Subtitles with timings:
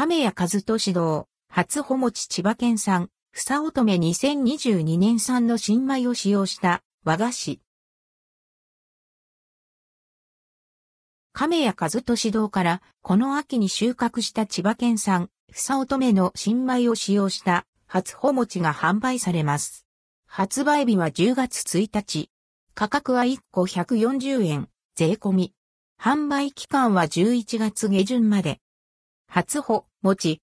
[0.00, 7.60] 亀谷和俊堂、初穂持千葉県産、房乙女2022年産の新米を使用した和菓子。
[11.34, 19.84] 亀谷和俊堂からこの秋に収穫した千葉県産、房乙女の新米を使用した初穂持が販売されます。
[20.26, 22.30] 発売日は10月1日。
[22.74, 25.52] 価格は1個140円、税込み。
[26.00, 28.62] 販売期間は11月下旬まで。
[29.28, 30.40] 初穂、餅。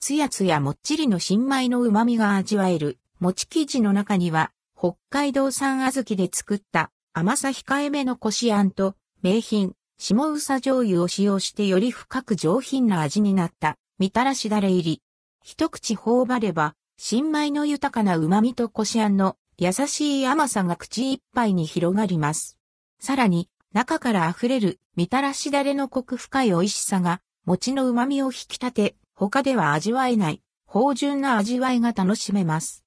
[0.00, 15.02] つやつやもっちりの新米の旨味が味わえる、餅生地の中には、北海道産小豆で作った甘さ控えめのこしあんと、名品、下宇佐醤油を使用してより深く上品な味になった、みたらしだれ入り。
[15.42, 22.58] 一口頬張れば、新米の豊かな旨味とこしあんの優しい甘さが口いっぱいに広がります。
[23.00, 32.84] さらに、中から溢れるみたらしだれのコク深い美味しさが餅の旨味を引き立て、他では味わえない、芳醇な味わいが楽しめます。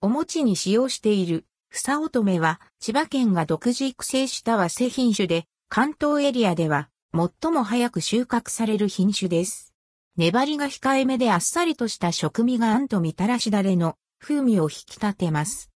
[0.00, 9.74] お餅に使用している、房乙女は、千葉県が独自育成した和製品種で、関東エリアでは、最も早く収穫される品種です。
[10.16, 15.70] 粘りが控えめであっさりとした食味があんとみたらしだれの風味を引き立てます。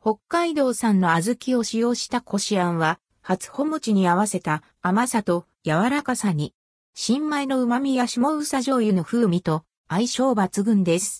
[0.00, 6.54] 北海道産の小豆を使用したこしあんは、初穂餅に合わせた甘さと柔らかさに
[6.94, 11.18] 新米の旨味や下宇佐醤油の風味と相性抜群です。